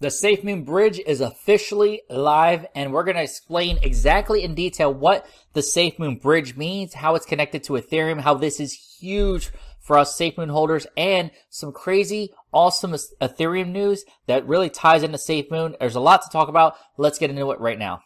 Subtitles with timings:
[0.00, 5.26] The SafeMoon Bridge is officially live, and we're going to explain exactly in detail what
[5.52, 10.18] the SafeMoon Bridge means, how it's connected to Ethereum, how this is huge for us
[10.18, 15.78] SafeMoon holders, and some crazy, awesome Ethereum news that really ties into SafeMoon.
[15.78, 16.76] There's a lot to talk about.
[16.96, 18.00] Let's get into it right now.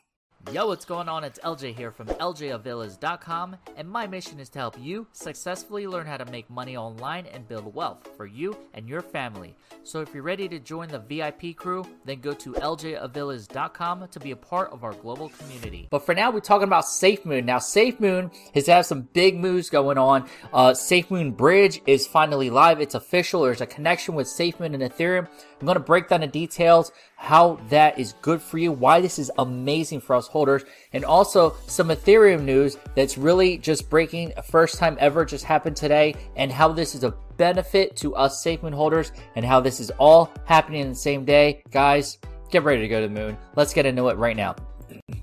[0.53, 1.25] Yo, what's going on?
[1.25, 6.19] It's LJ here from LJAvillas.com, and my mission is to help you successfully learn how
[6.19, 9.57] to make money online and build wealth for you and your family.
[9.83, 14.31] So if you're ready to join the VIP crew, then go to LJAvillas.com to be
[14.33, 15.89] a part of our global community.
[15.91, 17.45] But for now, we're talking about SafeMoon.
[17.45, 20.29] Now, SafeMoon has had some big moves going on.
[20.53, 22.81] Uh, SafeMoon Bridge is finally live.
[22.81, 23.43] It's official.
[23.43, 25.27] There's a connection with SafeMoon and Ethereum.
[25.61, 29.19] I'm going to break down the details, how that is good for you, why this
[29.19, 34.79] is amazing for us holders, and also some Ethereum news that's really just breaking first
[34.79, 39.13] time ever just happened today, and how this is a benefit to us SafeMoon holders,
[39.37, 41.63] and how this is all happening in the same day.
[41.71, 42.19] Guys,
[42.51, 43.39] get ready to go to the moon.
[43.57, 44.57] Let's get into it right now.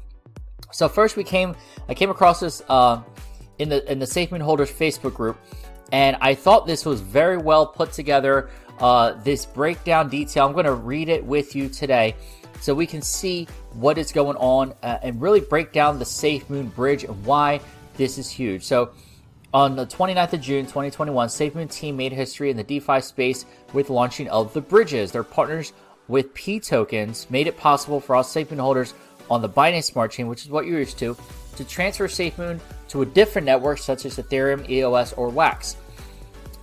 [0.74, 1.54] So first, we came,
[1.90, 3.02] I came across this uh,
[3.60, 5.38] in the in the SafeMoon holders Facebook group,
[5.92, 10.46] and I thought this was very well put together uh, this breakdown detail.
[10.46, 12.16] I'm going to read it with you today
[12.62, 16.74] so we can see what is going on uh, and really break down the SafeMoon
[16.74, 17.60] Bridge and why
[17.98, 18.64] this is huge.
[18.64, 18.92] So,
[19.54, 23.90] on the 29th of June 2021, SafeMoon team made history in the DeFi space with
[23.90, 25.12] launching of the bridges.
[25.12, 25.74] Their partners
[26.08, 28.94] with pTokens made it possible for all SafeMoon holders
[29.30, 31.18] on the Binance Smart Chain, which is what you're used to,
[31.58, 35.76] to transfer SafeMoon to a different network such as Ethereum, EOS, or Wax.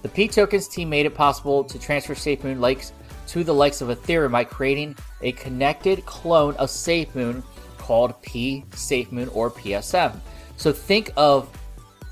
[0.03, 2.93] The pTokens team made it possible to transfer SafeMoon likes
[3.29, 7.43] to the likes of Ethereum by creating a connected clone of SafeMoon
[7.77, 10.19] called P SafeMoon or PSM.
[10.57, 11.49] So think of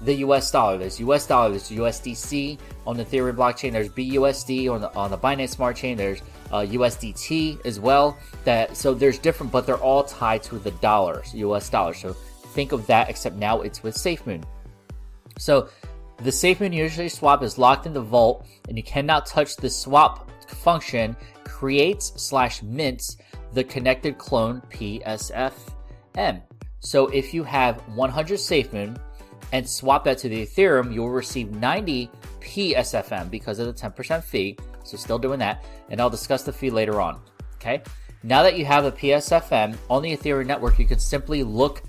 [0.02, 0.78] the US dollar.
[0.78, 5.18] There's US dollar, there's USDC on the Ethereum blockchain, there's BUSD on the on the
[5.18, 6.20] Binance Smart Chain, there's
[6.52, 8.16] uh, USDT as well.
[8.44, 11.94] That so there's different, but they're all tied to the dollars, US dollar.
[11.94, 14.44] So think of that, except now it's with SafeMoon.
[15.38, 15.68] So
[16.18, 20.30] the SafeMoon USD swap is locked in the vault, and you cannot touch the swap
[20.48, 23.16] function creates slash mints
[23.52, 26.42] the connected clone PSFM.
[26.80, 28.98] So if you have 100 SafeMoon
[29.52, 34.22] and swap that to the Ethereum, you will receive 90 PSFM because of the 10%
[34.22, 34.56] fee.
[34.84, 37.20] So still doing that, and I'll discuss the fee later on.
[37.54, 37.82] Okay.
[38.22, 41.82] Now that you have a PSFM on the Ethereum network, you can simply look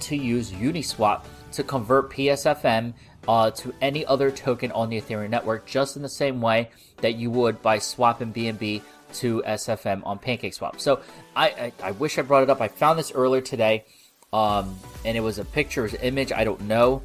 [0.00, 2.94] to use Uniswap to convert PSFM
[3.28, 7.14] uh, to any other token on the Ethereum network, just in the same way that
[7.14, 8.82] you would by swapping BNB
[9.14, 10.80] to SFM on PancakeSwap.
[10.80, 11.00] So
[11.34, 12.60] I, I, I wish I brought it up.
[12.60, 13.84] I found this earlier today,
[14.32, 16.32] um, and it was a picture, it was an image.
[16.32, 17.02] I don't know.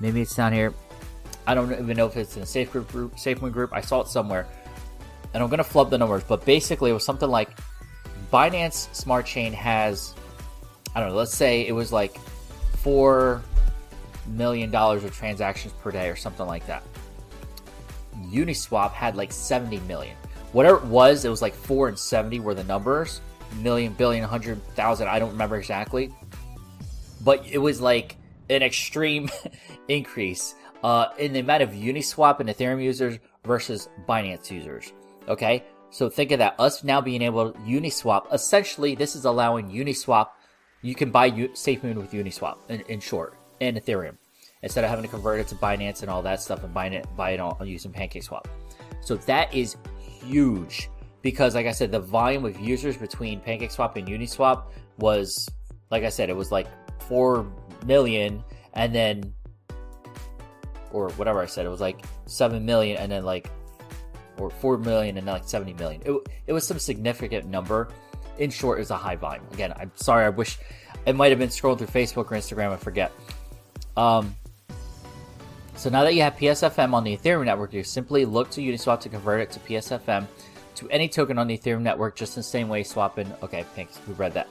[0.00, 0.74] Maybe it's down here.
[1.46, 3.72] I don't even know if it's in a safe group, group SafeMoon group.
[3.72, 4.46] I saw it somewhere,
[5.32, 6.22] and I'm gonna flub the numbers.
[6.24, 7.50] But basically, it was something like
[8.32, 10.14] Binance Smart Chain has,
[10.94, 11.16] I don't know.
[11.16, 12.18] Let's say it was like
[12.76, 13.42] four
[14.28, 16.82] million dollars of transactions per day or something like that.
[18.30, 20.16] Uniswap had like 70 million.
[20.52, 23.20] Whatever it was, it was like 4 and 70 were the numbers.
[23.60, 26.12] Million, billion, hundred thousand, I don't remember exactly.
[27.22, 28.16] But it was like
[28.50, 29.30] an extreme
[29.88, 34.92] increase uh, in the amount of Uniswap and Ethereum users versus Binance users.
[35.28, 36.54] Okay, so think of that.
[36.58, 40.28] Us now being able to Uniswap, essentially, this is allowing Uniswap.
[40.82, 44.16] You can buy SafeMoon with Uniswap, in, in short and Ethereum
[44.62, 47.06] instead of having to convert it to Binance and all that stuff and buying it
[47.16, 48.46] buy it all using PancakeSwap.
[49.00, 49.76] So that is
[50.08, 50.90] huge
[51.22, 54.64] because, like I said, the volume of users between PancakeSwap and Uniswap
[54.98, 55.48] was,
[55.90, 56.66] like I said, it was like
[57.02, 57.50] four
[57.86, 58.42] million,
[58.74, 59.32] and then
[60.92, 63.50] or whatever I said, it was like seven million, and then like
[64.38, 66.02] or four million, and then like seventy million.
[66.04, 66.12] It
[66.46, 67.88] it was some significant number.
[68.38, 69.44] In short, is a high volume.
[69.52, 70.24] Again, I'm sorry.
[70.24, 70.58] I wish
[71.06, 72.70] it might have been scrolling through Facebook or Instagram.
[72.70, 73.10] I forget.
[73.98, 74.36] Um,
[75.74, 79.00] so now that you have PSFM on the Ethereum network, you simply look to Uniswap
[79.00, 80.28] to convert it to PSFM
[80.76, 83.32] to any token on the Ethereum network, just in the same way swapping.
[83.42, 83.98] Okay, thanks.
[84.06, 84.48] We read that.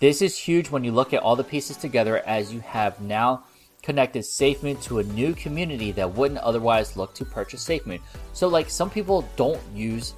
[0.00, 3.44] This is huge when you look at all the pieces together, as you have now
[3.82, 8.00] connected SafeMoon to a new community that wouldn't otherwise look to purchase SafeMoon.
[8.34, 10.12] So, like, some people don't use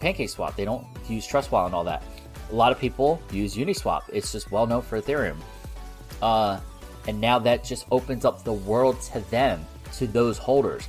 [0.00, 2.04] PancakeSwap, they don't use TrustWallet and all that.
[2.52, 4.02] A lot of people use Uniswap.
[4.12, 5.36] It's just well known for Ethereum.
[6.22, 6.60] Uh,
[7.06, 9.64] and now that just opens up the world to them,
[9.94, 10.88] to those holders.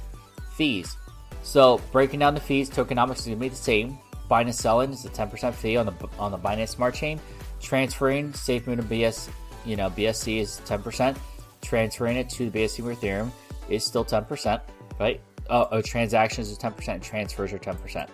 [0.55, 0.97] Fees.
[1.43, 3.97] So breaking down the fees, tokenomics is gonna be the same.
[4.27, 7.19] Buying and selling is a 10% fee on the on the Binance Smart Chain.
[7.61, 9.29] Transferring SafeMoon and BS,
[9.65, 11.15] you know, BSC is 10%.
[11.61, 13.31] Transferring it to the BSC or Ethereum
[13.69, 14.61] is still 10%,
[14.99, 15.21] right?
[15.49, 18.07] Oh, oh transactions is 10%, transfers are 10%.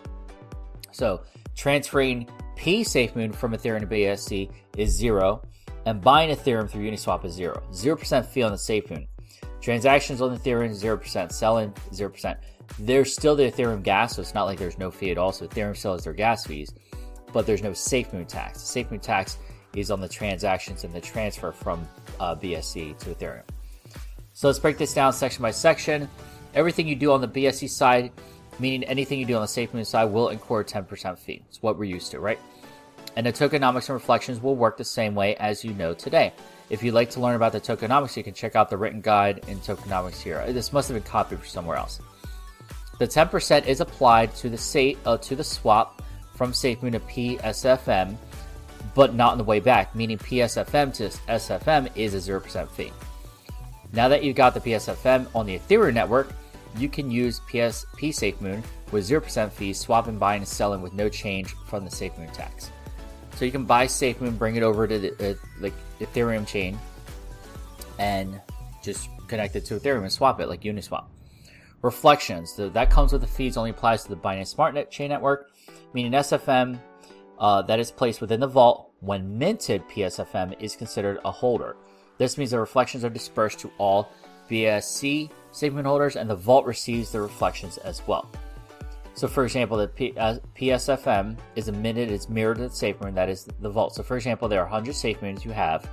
[0.91, 1.21] So
[1.55, 5.41] Transferring P SafeMoon from Ethereum to BSC is zero,
[5.85, 7.61] and buying Ethereum through Uniswap is zero.
[7.71, 9.07] 0% fee on the SafeMoon.
[9.61, 11.31] Transactions on Ethereum, 0%.
[11.31, 12.37] Selling, 0%.
[12.79, 15.31] There's still the Ethereum gas, so it's not like there's no fee at all.
[15.31, 16.73] So Ethereum still has their gas fees,
[17.33, 18.71] but there's no SafeMoon tax.
[18.71, 19.37] The SafeMoon tax
[19.75, 21.87] is on the transactions and the transfer from
[22.19, 23.43] uh, BSC to Ethereum.
[24.33, 26.09] So let's break this down section by section.
[26.53, 28.11] Everything you do on the BSC side,
[28.59, 31.43] meaning anything you do on the SafeMoon side, will incur a 10% fee.
[31.47, 32.39] It's what we're used to, right?
[33.15, 36.33] And the tokenomics and reflections will work the same way as you know today.
[36.69, 39.43] If you'd like to learn about the tokenomics, you can check out the written guide
[39.47, 40.43] in tokenomics here.
[40.53, 41.99] This must have been copied from somewhere else.
[42.99, 46.01] The 10% is applied to the uh, to the swap
[46.35, 48.15] from SafeMoon to PSFM,
[48.95, 52.93] but not on the way back, meaning PSFM to SFM is a 0% fee.
[53.91, 56.33] Now that you've got the PSFM on the Ethereum network,
[56.77, 61.09] you can use PS P SafeMoon with 0% fees, swapping, buying, and selling with no
[61.09, 62.71] change from the SafeMoon tax.
[63.35, 66.77] So you can buy SafeMoon, bring it over to the uh, like Ethereum chain,
[67.97, 68.39] and
[68.83, 71.05] just connect it to Ethereum and swap it like Uniswap.
[71.81, 75.09] Reflections the, that comes with the fees only applies to the Binance Smart Net Chain
[75.09, 75.49] network,
[75.93, 76.79] meaning SFM
[77.39, 81.75] uh, that is placed within the vault when minted PSFM is considered a holder.
[82.19, 84.11] This means the reflections are dispersed to all
[84.47, 88.29] BSC SafeMoon holders, and the vault receives the reflections as well.
[89.13, 93.13] So, for example, the P- uh, PSFM is a minute, it's mirrored to the SafeMoon,
[93.15, 93.93] that is the vault.
[93.95, 95.89] So, for example, there are 100 SafeMoons you have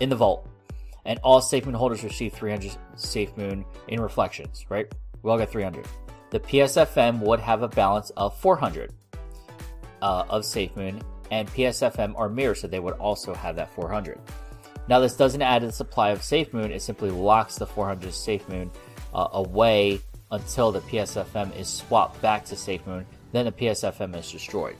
[0.00, 0.48] in the vault,
[1.04, 4.92] and all SafeMoon holders receive 300 SafeMoon in reflections, right?
[5.22, 5.86] We all get 300.
[6.30, 8.92] The PSFM would have a balance of 400
[10.02, 14.18] uh, of SafeMoon, and PSFM are mirrored, so they would also have that 400.
[14.88, 18.70] Now, this doesn't add to the supply of SafeMoon, it simply locks the 400 SafeMoon
[19.12, 20.00] uh, away
[20.36, 24.76] until the PSFM is swapped back to SafeMoon, then the PSFM is destroyed.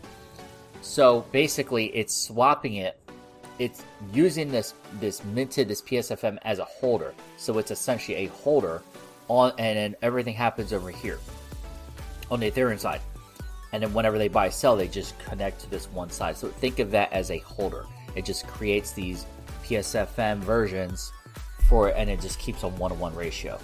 [0.83, 2.99] So basically, it's swapping it.
[3.59, 3.83] It's
[4.13, 7.15] using this this minted this PSFM as a holder.
[7.39, 8.83] So it's essentially a holder
[9.29, 11.19] on, and then everything happens over here
[12.31, 13.01] on the Ethereum side.
[13.73, 16.37] And then whenever they buy sell, they just connect to this one side.
[16.37, 17.87] So think of that as a holder.
[18.15, 19.27] It just creates these
[19.65, 21.13] PSFM versions
[21.69, 23.59] for it, and it just keeps a one to one ratio.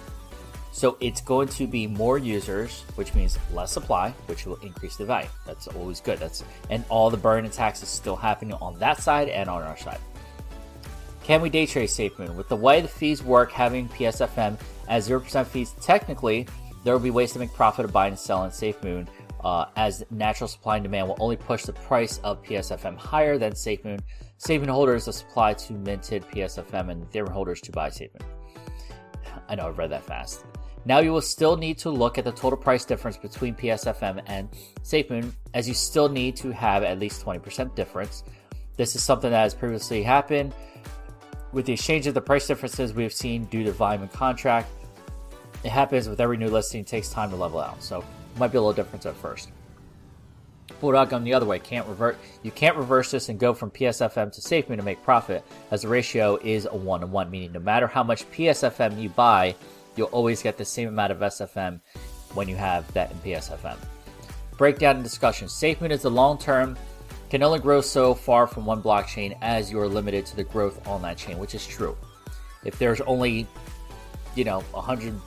[0.73, 5.05] So it's going to be more users, which means less supply, which will increase the
[5.05, 5.29] value.
[5.45, 6.17] That's always good.
[6.17, 9.61] That's and all the burn and tax is still happening on that side and on
[9.61, 9.99] our side.
[11.23, 12.35] Can we day trade SafeMoon?
[12.35, 14.59] With the way the fees work, having PSFM
[14.89, 16.47] as 0% fees, technically,
[16.83, 19.07] there will be ways to make profit of buying and selling SafeMoon,
[19.43, 23.53] uh, as natural supply and demand will only push the price of PSFM higher than
[23.53, 23.99] SafeMoon.
[24.39, 28.25] SafeMoon holders a supply to minted PSFM and Ethereum holders to buy SafeMoon.
[29.47, 30.45] I know I've read that fast.
[30.85, 34.49] Now you will still need to look at the total price difference between PSFM and
[34.83, 38.23] SafeMoon, as you still need to have at least 20% difference.
[38.75, 40.53] This is something that has previously happened.
[41.53, 44.69] With the exchange of the price differences we've seen due to volume and contract,
[45.63, 47.81] it happens with every new listing, it takes time to level out.
[47.81, 49.51] So it might be a little different at first.
[50.81, 51.59] Bulldog going the other way.
[51.59, 52.17] Can't revert.
[52.41, 55.87] You can't reverse this and go from PSFM to SafeMoon to make profit, as the
[55.87, 57.29] ratio is a one to one.
[57.29, 59.55] Meaning, no matter how much PSFM you buy,
[59.95, 61.79] you'll always get the same amount of SFM
[62.33, 63.77] when you have that in PSFM.
[64.57, 65.47] Breakdown and discussion.
[65.47, 66.77] SafeMoon is the long term,
[67.29, 70.87] can only grow so far from one blockchain as you are limited to the growth
[70.87, 71.97] on that chain, which is true.
[72.63, 73.47] If there's only,
[74.35, 75.19] you know, 100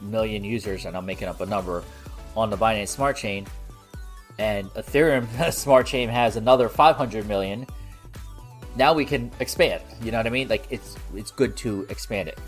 [0.00, 1.82] million users, and I'm making up a number,
[2.36, 3.46] on the Binance Smart Chain,
[4.38, 7.66] and Ethereum Smart Chain has another 500 million,
[8.76, 9.82] now we can expand.
[10.02, 10.48] You know what I mean?
[10.48, 12.38] Like it's it's good to expand it.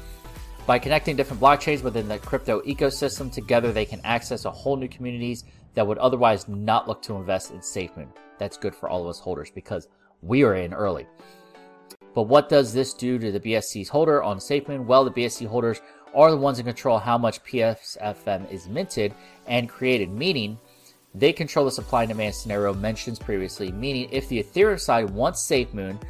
[0.64, 4.86] By connecting different blockchains within the crypto ecosystem together, they can access a whole new
[4.86, 8.06] communities that would otherwise not look to invest in SafeMoon.
[8.38, 9.88] That's good for all of us holders because
[10.22, 11.06] we are in early.
[12.14, 14.84] But what does this do to the BSC's holder on SafeMoon?
[14.84, 15.80] Well, the BSC holders
[16.14, 19.14] are the ones in control how much PSFM is minted
[19.48, 20.58] and created, meaning
[21.12, 25.44] they control the supply and demand scenario mentioned previously, meaning if the Ethereum side wants
[25.44, 26.00] SafeMoon,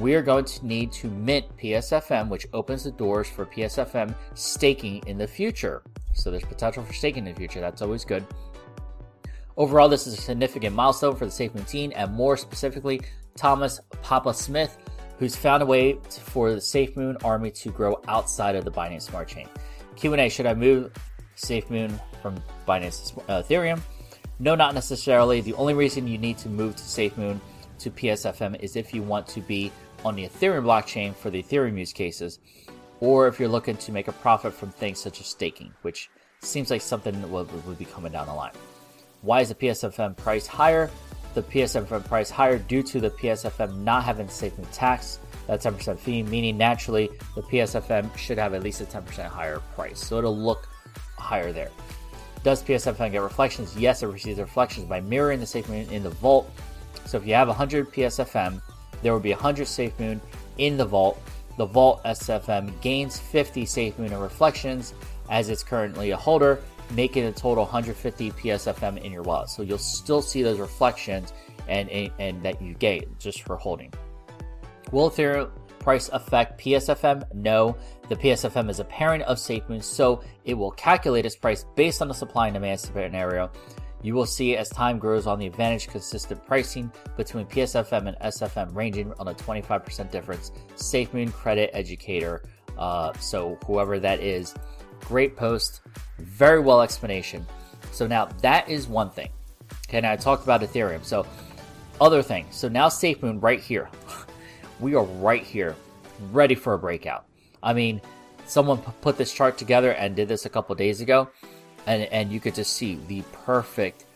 [0.00, 5.02] we are going to need to mint PSFM, which opens the doors for PSFM staking
[5.06, 5.82] in the future.
[6.14, 7.60] So there's potential for staking in the future.
[7.60, 8.26] That's always good.
[9.56, 13.00] Overall, this is a significant milestone for the SafeMoon team, and more specifically,
[13.36, 14.78] Thomas Papa Smith,
[15.18, 19.02] who's found a way to, for the SafeMoon army to grow outside of the Binance
[19.02, 19.48] Smart Chain.
[19.96, 20.92] Q&A, should I move
[21.36, 23.80] SafeMoon from Binance uh, Ethereum?
[24.38, 25.42] No, not necessarily.
[25.42, 27.38] The only reason you need to move to SafeMoon
[27.80, 29.70] to PSFM is if you want to be
[30.04, 32.38] on the Ethereum blockchain for the Ethereum use cases,
[33.00, 36.70] or if you're looking to make a profit from things such as staking, which seems
[36.70, 38.52] like something that would, would be coming down the line.
[39.22, 40.90] Why is the PSFM price higher?
[41.34, 46.22] the PSFM price higher due to the PSFM not having SafeMoon tax, that 10% fee,
[46.22, 50.04] meaning naturally the PSFM should have at least a 10% higher price.
[50.04, 50.68] So it'll look
[51.16, 51.70] higher there.
[52.42, 53.76] Does PSFM get reflections?
[53.76, 56.50] Yes, it receives reflections by mirroring the SafeMoon in the vault.
[57.06, 58.60] So if you have 100 PSFM,
[59.02, 60.20] there will be 100 Safe Moon
[60.58, 61.20] in the vault.
[61.56, 64.94] The vault SFM gains 50 SafeMoon and reflections
[65.28, 66.60] as it's currently a holder,
[66.92, 69.48] making a total 150 PSFM in your wallet.
[69.48, 71.32] So you'll still see those reflections
[71.68, 73.92] and, and, and that you gain just for holding.
[74.90, 77.32] Will Ethereum price affect PSFM?
[77.34, 77.76] No.
[78.08, 82.08] The PSFM is a parent of SafeMoon, so it will calculate its price based on
[82.08, 83.50] the supply and demand scenario.
[84.02, 88.74] You will see as time grows on the advantage consistent pricing between PSFM and SFM
[88.74, 90.52] ranging on a 25% difference.
[90.76, 92.42] SafeMoon Credit Educator.
[92.78, 94.54] Uh, so whoever that is,
[95.00, 95.82] great post,
[96.18, 97.46] very well explanation.
[97.92, 99.28] So now that is one thing.
[99.88, 101.04] Okay, now I talked about Ethereum.
[101.04, 101.26] So
[102.00, 102.46] other thing.
[102.50, 103.90] So now SafeMoon right here.
[104.80, 105.76] we are right here,
[106.32, 107.26] ready for a breakout.
[107.62, 108.00] I mean,
[108.46, 111.28] someone put this chart together and did this a couple days ago,
[111.86, 114.06] and and you could just see the perfect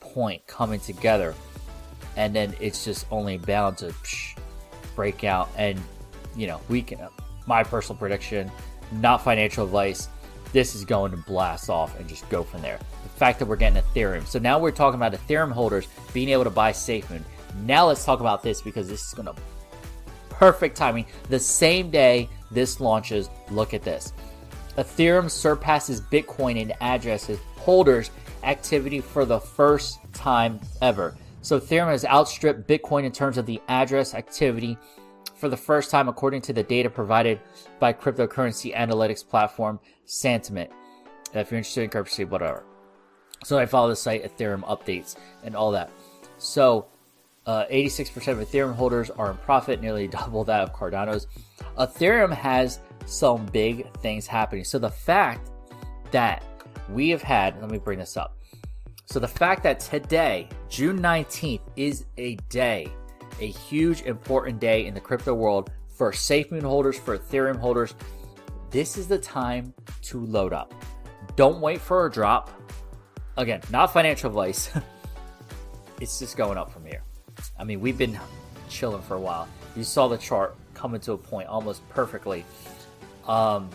[0.00, 1.34] point coming together,
[2.16, 4.36] and then it's just only bound to psh,
[4.94, 5.48] break out.
[5.56, 5.80] And
[6.36, 6.98] you know, we can.
[7.46, 8.50] My personal prediction,
[8.92, 10.08] not financial advice.
[10.52, 12.78] This is going to blast off and just go from there.
[13.02, 14.24] The fact that we're getting Ethereum.
[14.24, 17.22] So now we're talking about Ethereum holders being able to buy SafeMoon.
[17.62, 19.34] Now let's talk about this because this is going to
[20.30, 21.06] perfect timing.
[21.28, 24.12] The same day this launches, look at this.
[24.76, 28.10] Ethereum surpasses Bitcoin in addresses holders
[28.42, 31.16] activity for the first time ever.
[31.42, 34.78] So Ethereum has outstripped Bitcoin in terms of the address activity
[35.36, 37.40] for the first time, according to the data provided
[37.78, 40.70] by cryptocurrency analytics platform Santiment.
[41.34, 42.64] If you're interested in cryptocurrency, whatever.
[43.44, 45.90] So I follow the site, Ethereum updates, and all that.
[46.38, 46.86] So
[47.46, 51.26] uh, 86% of Ethereum holders are in profit, nearly double that of Cardano's.
[51.76, 54.64] Ethereum has some big things happening.
[54.64, 55.50] So the fact
[56.10, 56.44] that
[56.88, 58.36] we have had, let me bring this up.
[59.06, 62.88] So the fact that today, June 19th, is a day,
[63.40, 67.94] a huge important day in the crypto world for SafeMoon holders, for Ethereum holders,
[68.70, 70.74] this is the time to load up.
[71.36, 72.50] Don't wait for a drop.
[73.36, 74.70] Again, not financial advice.
[76.00, 77.02] it's just going up from here.
[77.58, 78.18] I mean, we've been
[78.68, 79.48] chilling for a while.
[79.76, 82.44] You saw the chart coming to a point almost perfectly.
[83.26, 83.70] Um,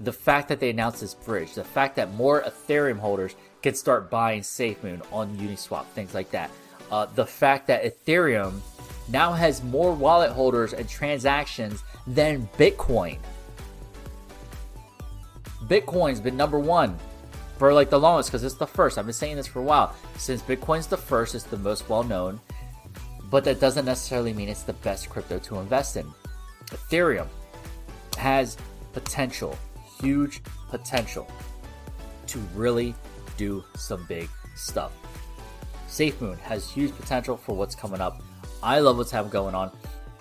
[0.00, 4.10] the fact that they announced this bridge, the fact that more Ethereum holders can start
[4.10, 6.50] buying SafeMoon on Uniswap, things like that.
[6.90, 8.60] Uh, the fact that Ethereum
[9.08, 13.18] now has more wallet holders and transactions than Bitcoin.
[15.66, 16.98] Bitcoin's been number one
[17.58, 18.98] for like the longest because it's the first.
[18.98, 19.94] I've been saying this for a while.
[20.18, 22.40] Since Bitcoin's the first, it's the most well known
[23.32, 26.06] but that doesn't necessarily mean it's the best crypto to invest in.
[26.66, 27.26] Ethereum
[28.18, 28.58] has
[28.92, 29.56] potential,
[30.00, 31.26] huge potential
[32.26, 32.94] to really
[33.36, 34.92] do some big stuff.
[35.88, 38.22] SafeMoon has huge potential for what's coming up.
[38.62, 39.70] I love what's having going on.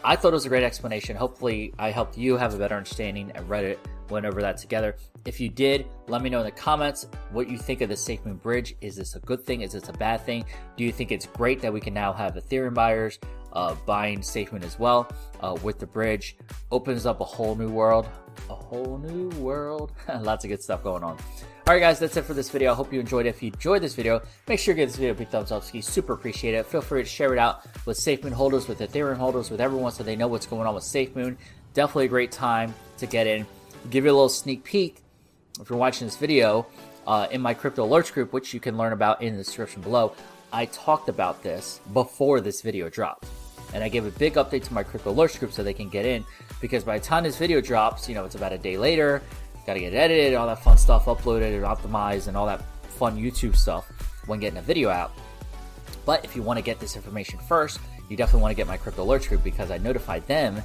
[0.04, 1.16] I thought it was a great explanation.
[1.16, 3.80] Hopefully, I helped you have a better understanding and read it,
[4.12, 4.96] went over that together.
[5.26, 8.42] If you did, let me know in the comments what you think of the SafeMoon
[8.42, 8.76] Bridge.
[8.82, 9.62] Is this a good thing?
[9.62, 10.46] Is this a bad thing?
[10.78, 13.20] Do you think it's great that we can now have Ethereum buyers
[13.54, 16.38] uh, buying SafeMoon as well uh, with the bridge?
[16.72, 18.08] Opens up a whole new world.
[18.50, 19.92] A whole new world.
[20.22, 21.18] Lots of good stuff going on.
[21.68, 22.72] All right, guys, that's it for this video.
[22.72, 23.30] I hope you enjoyed it.
[23.30, 25.64] If you enjoyed this video, make sure you give this video a big thumbs up.
[25.64, 26.66] Ski, super appreciate it.
[26.66, 30.04] Feel free to share it out with SafeMoon holders, with Ethereum holders, with everyone so
[30.04, 31.38] they know what's going on with SafeMoon.
[31.74, 33.46] Definitely a great time to get in.
[33.90, 35.02] Give you a little sneak peek
[35.60, 36.66] if you're watching this video,
[37.08, 40.14] uh, in my crypto alerts group, which you can learn about in the description below,
[40.54, 43.28] I talked about this before this video dropped.
[43.74, 46.06] And I gave a big update to my crypto alerts group so they can get
[46.06, 46.26] in
[46.60, 49.22] because by the time this video drops, you know, it's about a day later,
[49.66, 53.18] got to get edited, all that fun stuff uploaded and optimized, and all that fun
[53.18, 53.86] YouTube stuff
[54.26, 55.12] when getting a video out.
[56.06, 58.78] But if you want to get this information first, you definitely want to get my
[58.78, 60.62] crypto alerts group because I notified them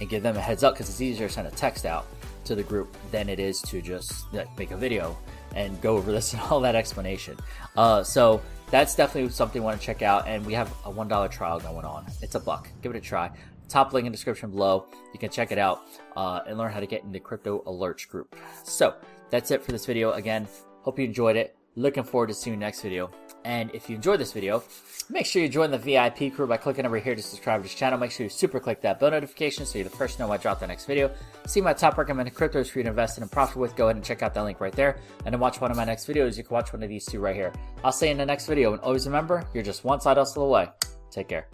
[0.00, 2.06] and give them a heads up because it's easier to send a text out
[2.46, 5.16] to the group than it is to just like, make a video
[5.54, 7.36] and go over this and all that explanation.
[7.76, 10.26] Uh, so that's definitely something you want to check out.
[10.26, 12.06] And we have a $1 trial going on.
[12.22, 12.68] It's a buck.
[12.82, 13.30] Give it a try.
[13.68, 14.86] Top link in the description below.
[15.12, 15.82] You can check it out
[16.16, 18.36] uh, and learn how to get into Crypto Alerts group.
[18.64, 18.94] So
[19.30, 20.12] that's it for this video.
[20.12, 20.46] Again,
[20.82, 21.56] hope you enjoyed it.
[21.76, 23.10] Looking forward to seeing you next video.
[23.44, 24.64] And if you enjoyed this video,
[25.10, 27.74] make sure you join the VIP crew by clicking over here to subscribe to this
[27.74, 27.98] channel.
[27.98, 30.38] Make sure you super click that bell notification so you're the first to know when
[30.38, 31.12] I drop the next video.
[31.46, 33.76] See my top recommended cryptos for you to invest in and profit with.
[33.76, 34.98] Go ahead and check out that link right there.
[35.26, 37.20] And to watch one of my next videos, you can watch one of these two
[37.20, 37.52] right here.
[37.84, 38.72] I'll see you in the next video.
[38.72, 40.68] And always remember, you're just one side hustle away.
[41.10, 41.46] Take care.